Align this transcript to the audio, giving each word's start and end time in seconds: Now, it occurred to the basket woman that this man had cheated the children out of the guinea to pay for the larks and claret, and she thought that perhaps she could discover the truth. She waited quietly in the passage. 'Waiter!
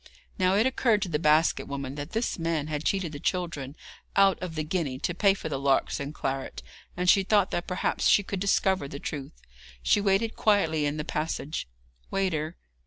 Now, 0.39 0.55
it 0.55 0.65
occurred 0.65 1.03
to 1.03 1.09
the 1.09 1.19
basket 1.19 1.67
woman 1.67 1.93
that 1.93 2.13
this 2.13 2.39
man 2.39 2.65
had 2.65 2.83
cheated 2.83 3.11
the 3.11 3.19
children 3.19 3.75
out 4.15 4.39
of 4.41 4.55
the 4.55 4.63
guinea 4.63 4.97
to 4.97 5.13
pay 5.13 5.35
for 5.35 5.47
the 5.47 5.59
larks 5.59 5.99
and 5.99 6.11
claret, 6.11 6.63
and 6.97 7.07
she 7.07 7.21
thought 7.21 7.51
that 7.51 7.67
perhaps 7.67 8.07
she 8.07 8.23
could 8.23 8.39
discover 8.39 8.87
the 8.87 8.97
truth. 8.97 9.39
She 9.83 10.01
waited 10.01 10.35
quietly 10.35 10.87
in 10.87 10.97
the 10.97 11.05
passage. 11.05 11.69
'Waiter! 12.09 12.57